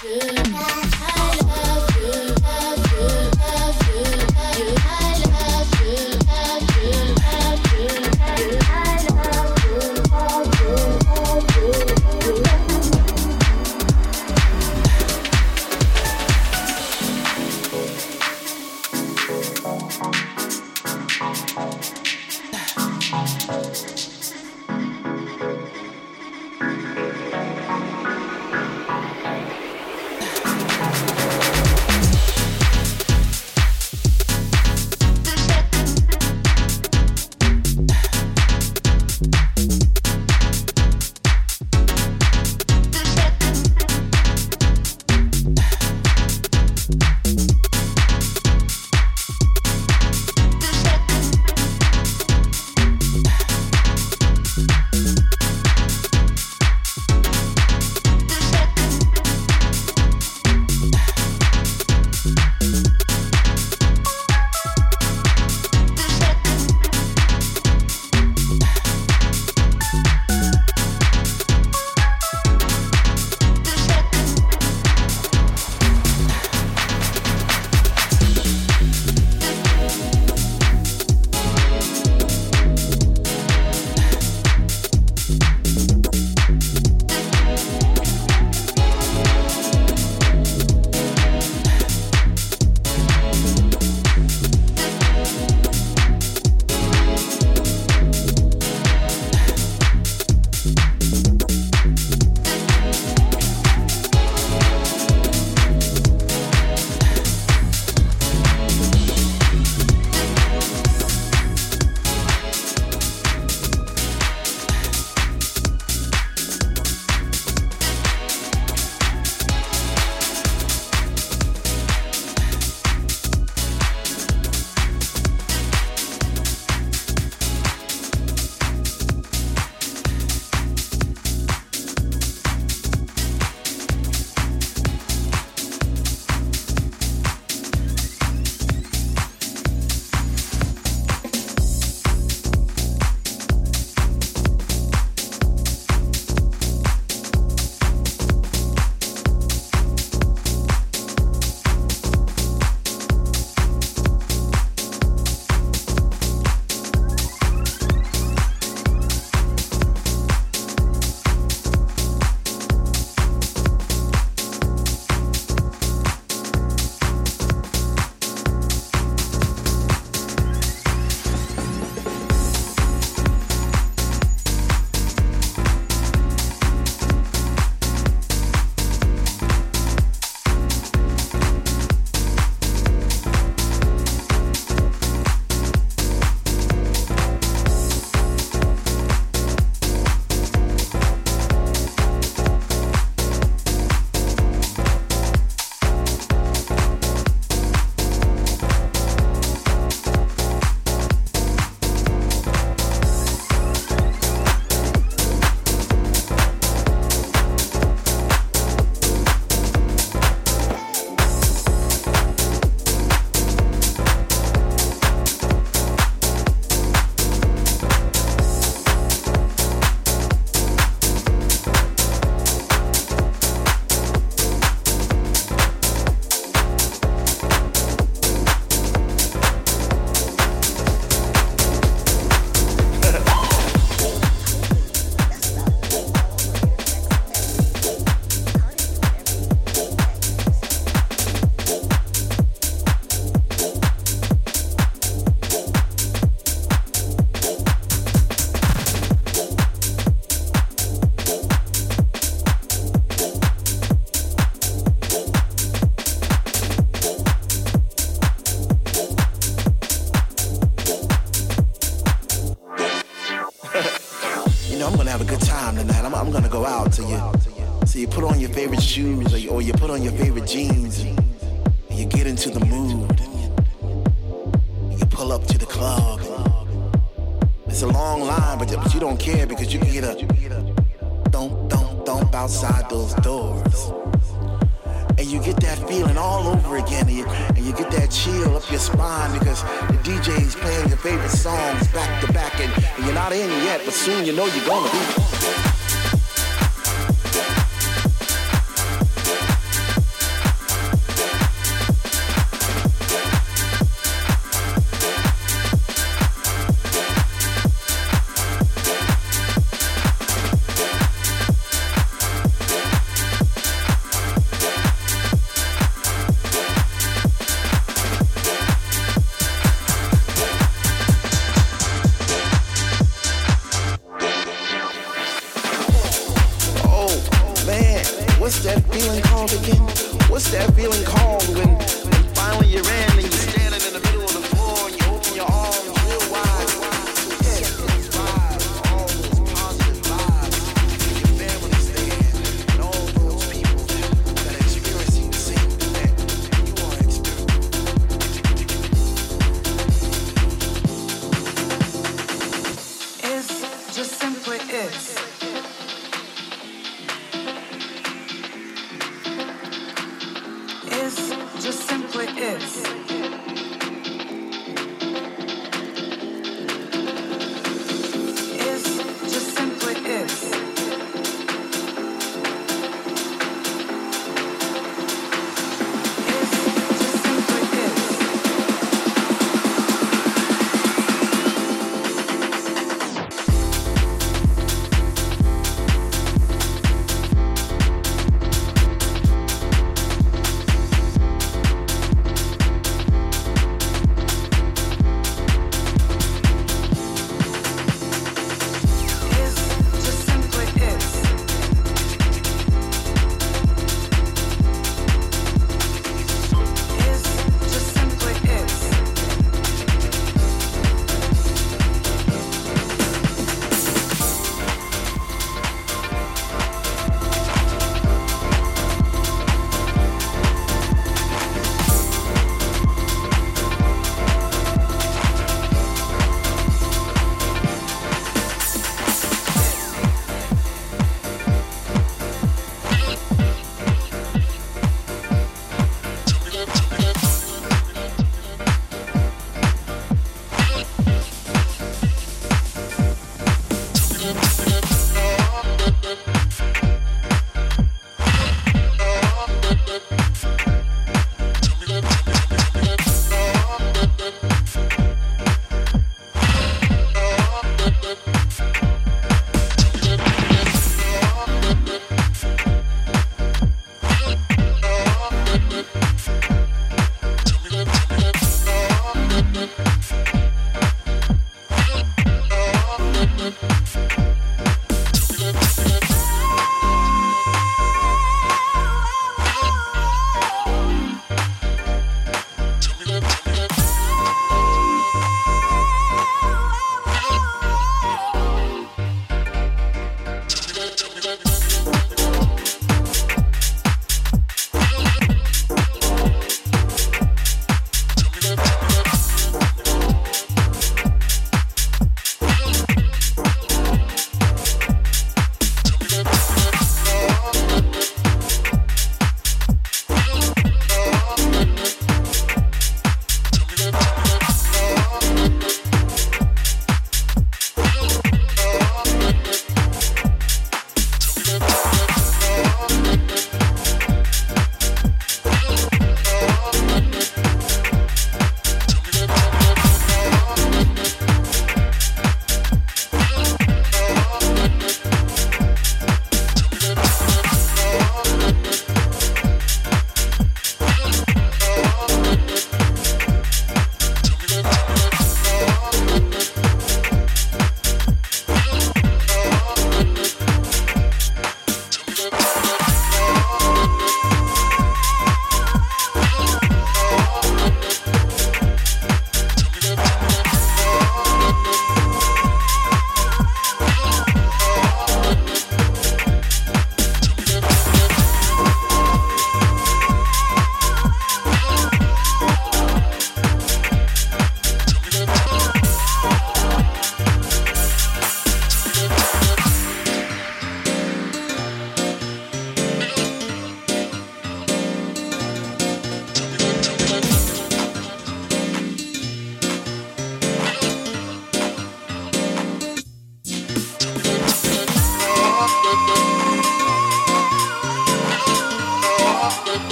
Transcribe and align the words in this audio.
Should 0.00 0.38
I? 0.38 1.25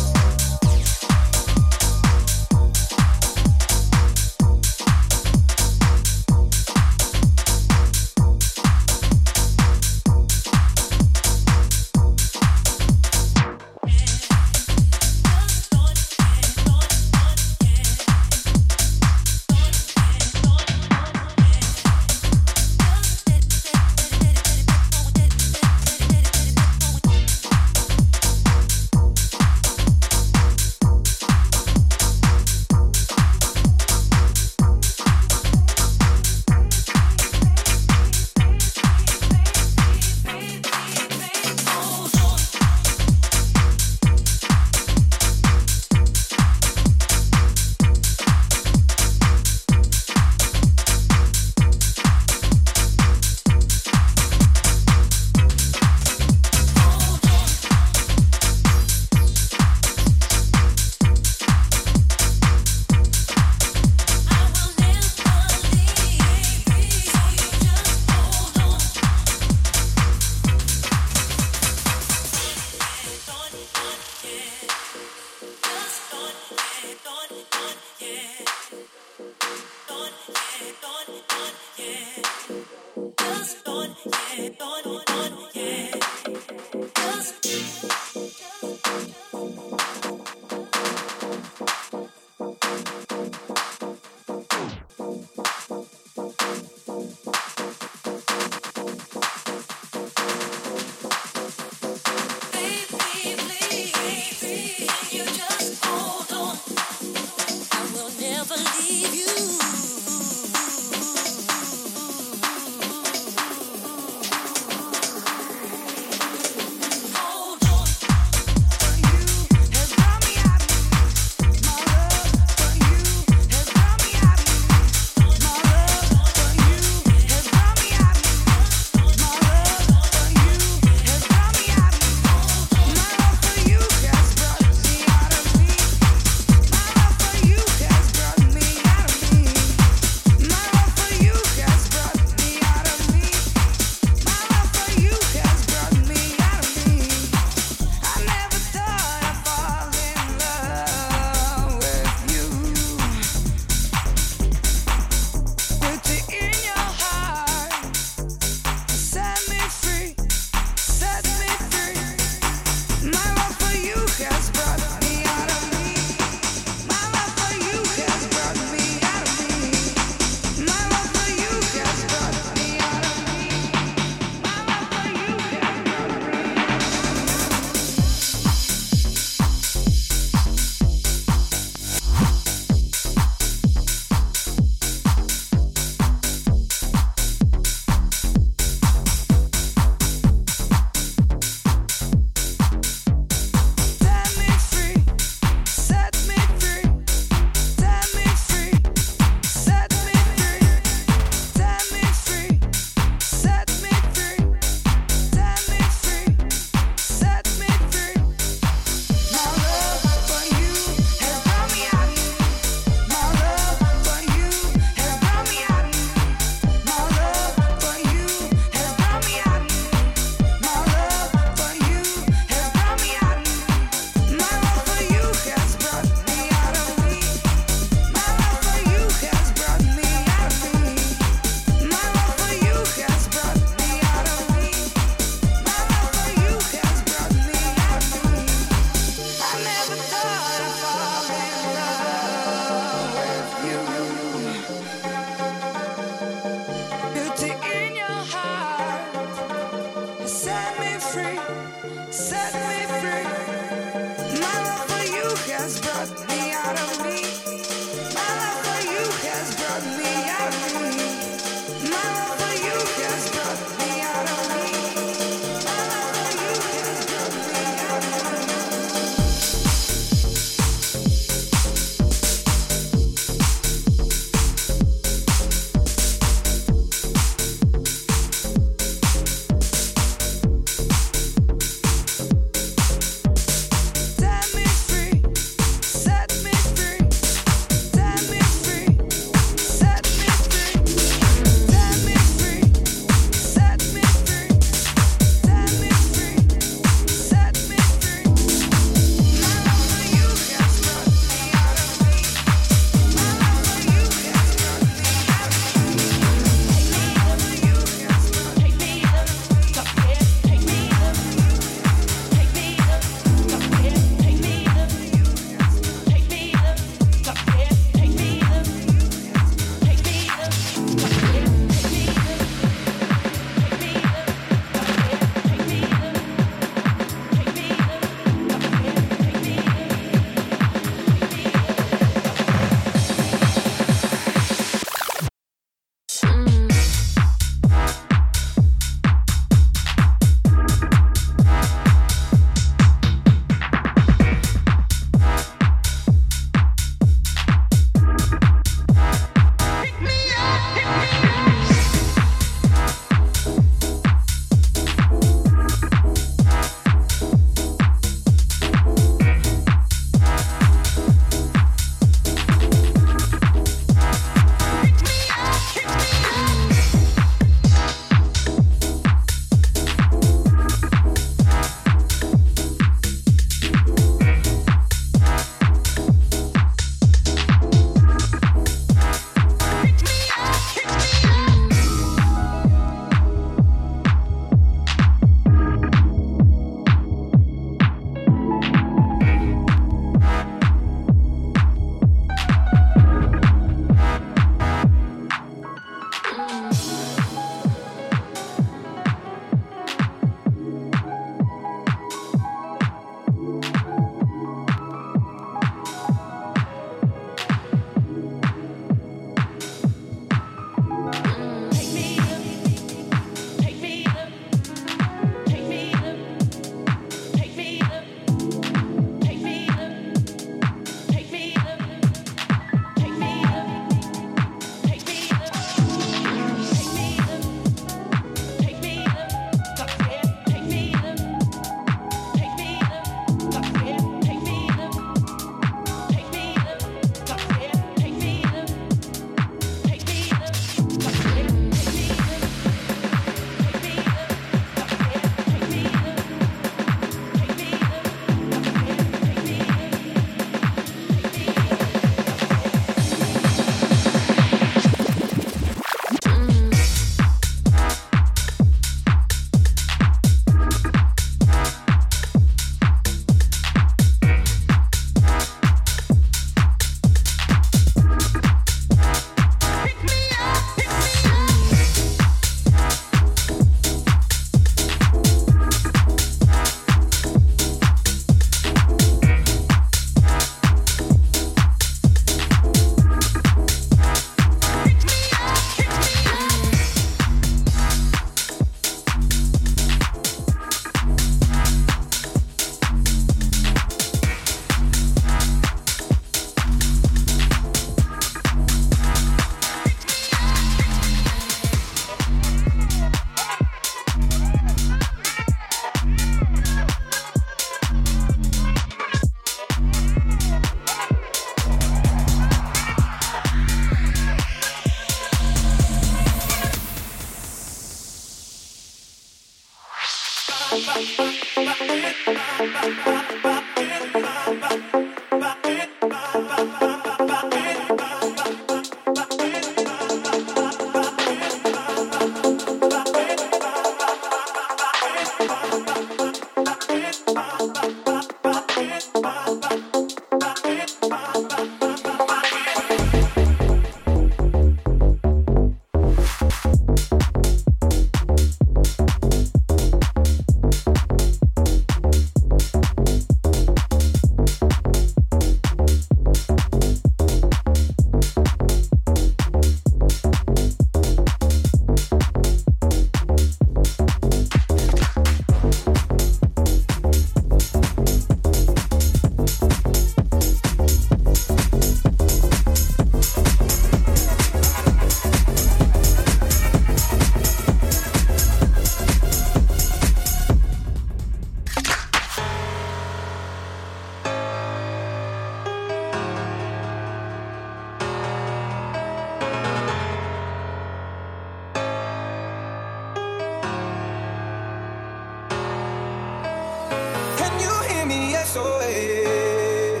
away. 598.62 600.00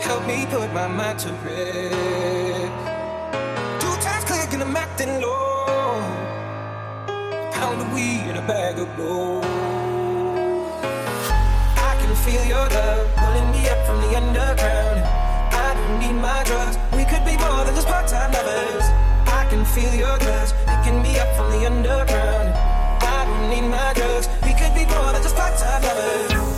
Help 0.00 0.26
me 0.26 0.46
put 0.50 0.72
my 0.72 0.88
mind 0.88 1.18
to 1.20 1.30
rest. 1.44 2.72
Two 3.80 3.94
times 4.04 4.24
click 4.24 4.52
and 4.54 4.62
I'm 4.62 4.76
acting 4.76 5.20
low. 5.20 6.00
Pound 7.52 7.80
of 7.82 7.92
weed 7.94 8.24
and 8.30 8.38
a 8.38 8.46
bag 8.46 8.78
of 8.78 8.88
gold. 8.96 9.44
I 11.88 11.92
can 12.00 12.14
feel 12.24 12.44
your 12.44 12.66
love 12.78 13.06
pulling 13.20 13.48
me 13.54 13.68
up 13.72 13.80
from 13.86 13.98
the 14.04 14.10
underground. 14.20 15.00
I 15.64 15.74
don't 15.76 15.96
need 16.02 16.16
my 16.20 16.42
drugs. 16.44 16.76
We 16.96 17.04
could 17.04 17.24
be 17.24 17.36
more 17.44 17.64
than 17.64 17.74
just 17.74 17.88
part-time 17.88 18.32
lovers. 18.32 18.86
I 19.40 19.46
can 19.50 19.64
feel 19.64 19.94
your 19.94 20.18
drugs 20.18 20.52
picking 20.66 21.02
me 21.02 21.18
up 21.18 21.30
from 21.36 21.50
the 21.54 21.66
underground. 21.66 22.48
I 23.16 23.24
don't 23.26 23.48
need 23.50 23.66
my 23.68 23.92
drugs. 23.94 24.28
We 24.42 24.52
could 24.54 24.74
be 24.74 24.84
more 24.94 25.12
than 25.12 25.22
just 25.22 25.36
part-time 25.36 25.82
lovers. 25.82 26.51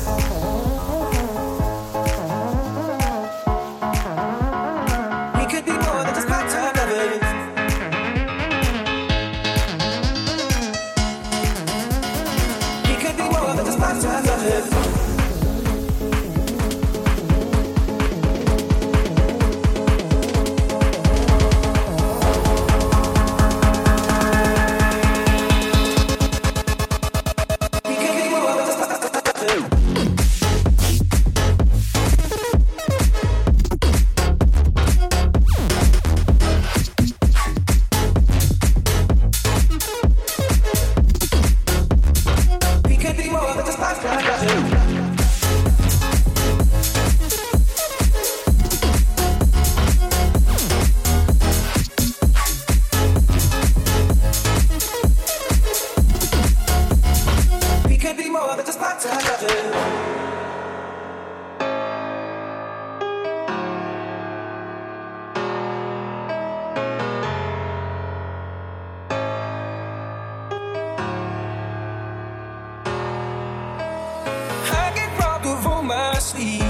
sleep 76.25 76.63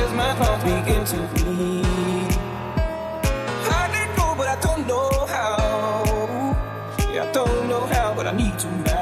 as 0.00 0.12
my 0.12 0.32
heart 0.40 0.60
begins 0.62 1.10
to 1.12 1.20
bleed, 1.34 2.36
I 3.78 3.88
let 3.94 4.08
go, 4.14 4.34
but 4.36 4.46
I 4.46 4.60
don't 4.60 4.86
know 4.86 5.08
how. 5.26 6.54
Yeah, 7.10 7.24
I 7.24 7.32
don't 7.32 7.68
know 7.70 7.86
how, 7.86 8.12
but 8.14 8.26
I 8.26 8.32
need 8.32 8.58
to 8.58 8.70
now. 8.82 9.01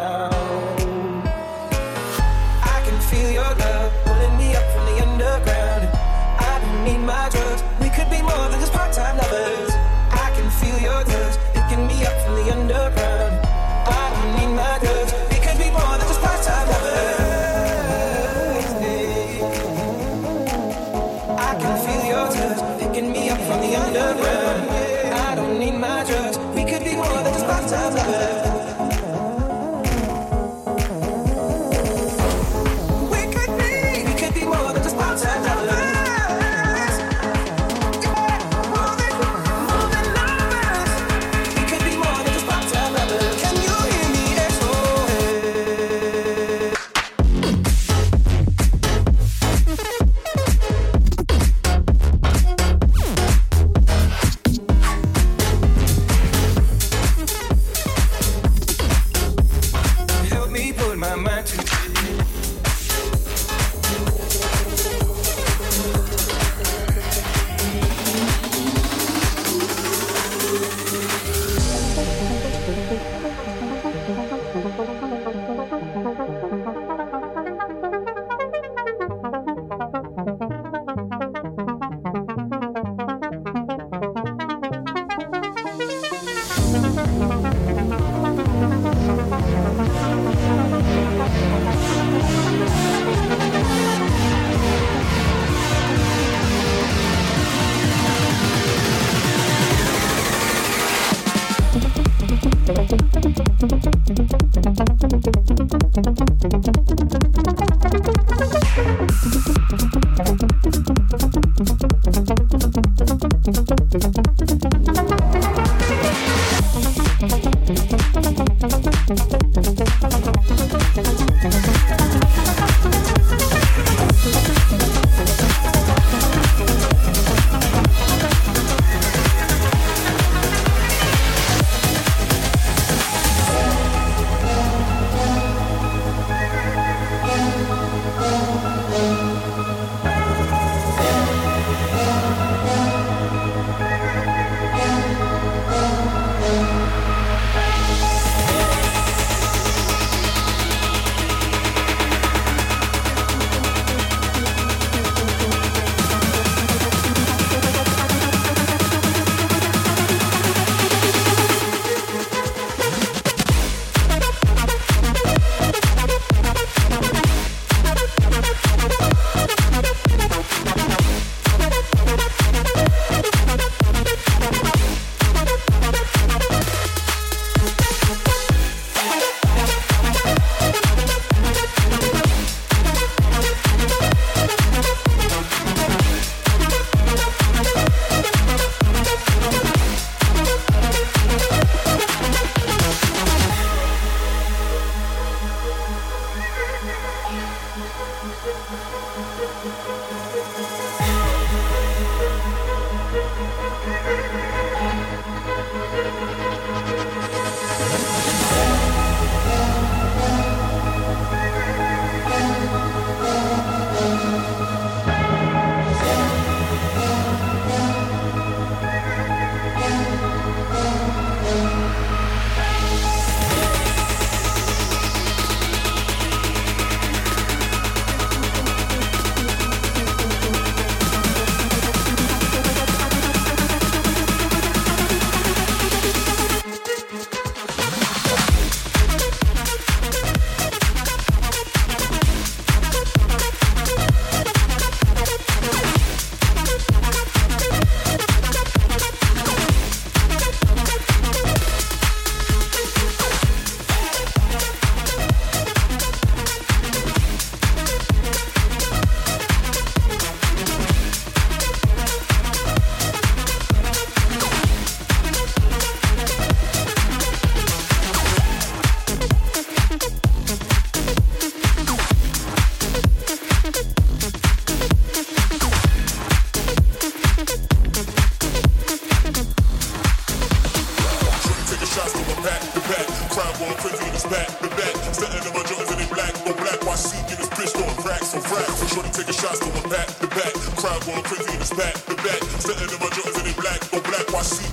I 294.40 294.42
see 294.42 294.69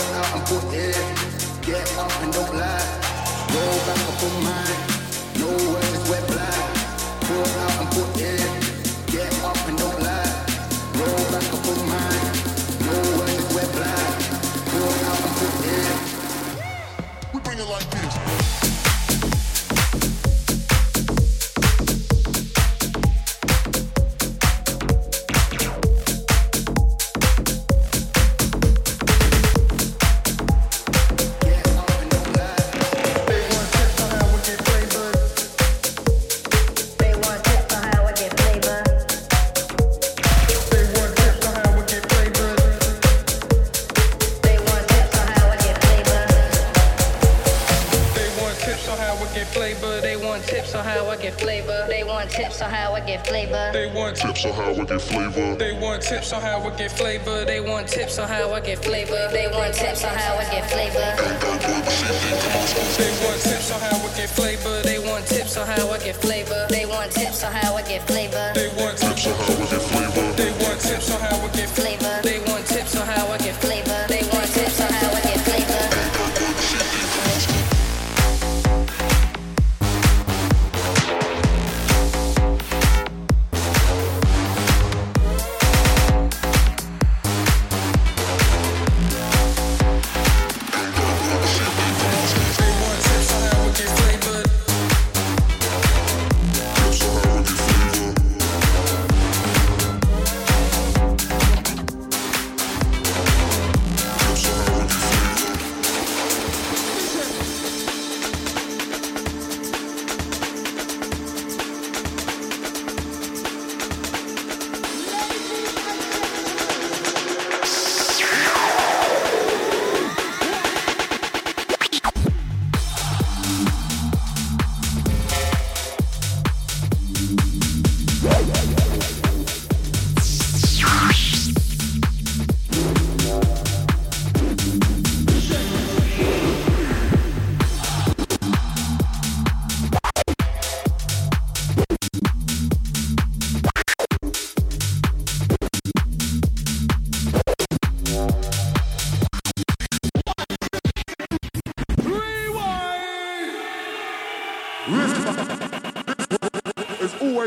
out 0.00 0.36
and 0.36 0.44
put 0.46 0.64
it. 0.74 0.96
Get 1.62 1.98
up 1.98 2.12
and 2.22 2.32
don't 2.32 2.54
lie. 2.54 3.02
Roll 3.52 3.78
back 3.86 4.08
up 4.08 4.22
on 4.22 4.44
mine. 4.44 4.91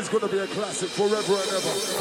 is 0.05 0.09
going 0.11 0.21
to 0.21 0.35
be 0.35 0.37
a 0.37 0.47
classic 0.47 0.89
forever 0.89 1.33
and 1.33 1.51
ever. 1.51 1.94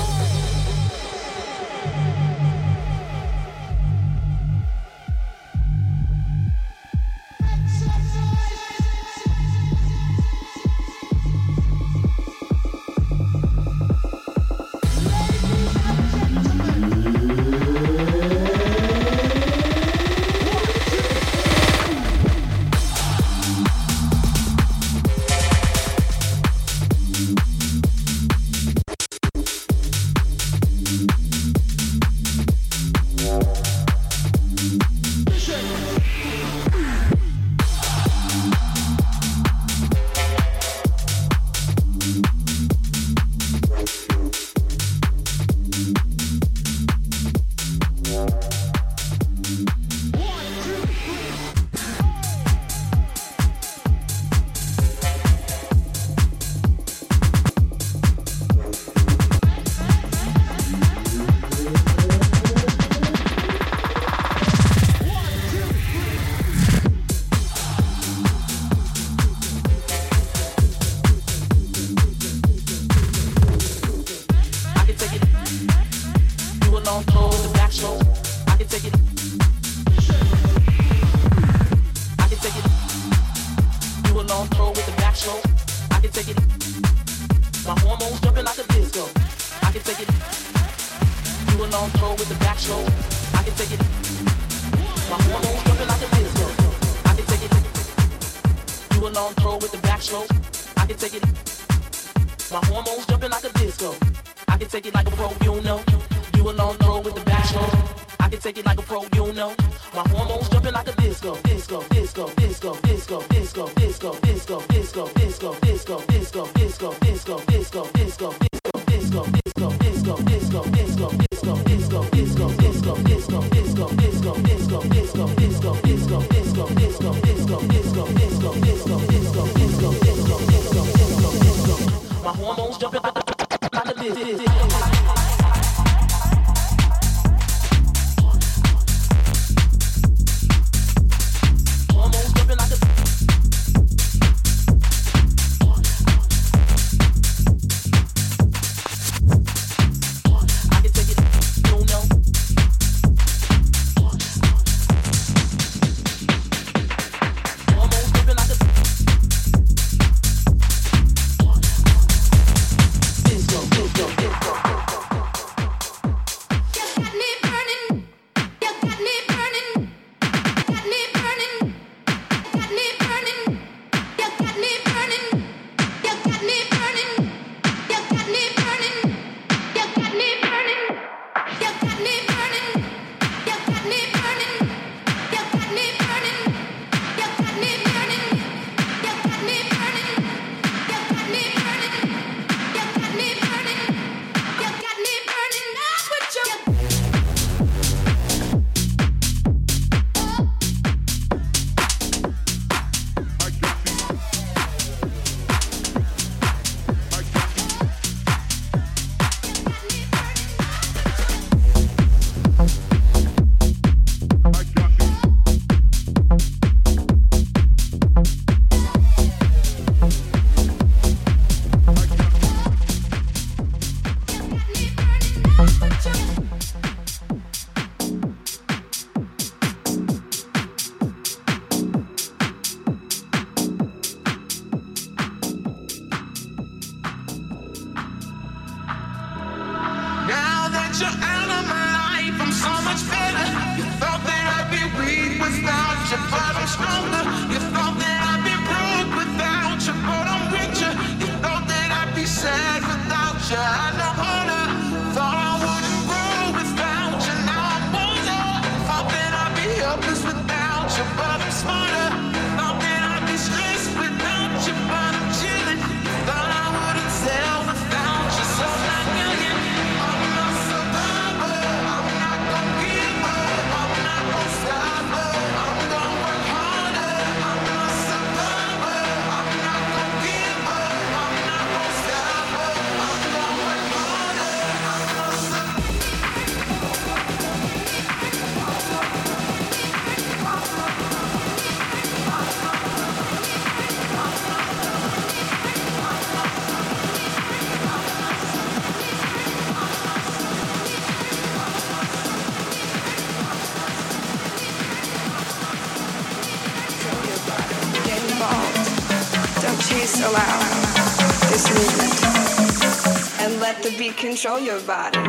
Control 314.44 314.60
your 314.60 314.80
body. 314.80 315.23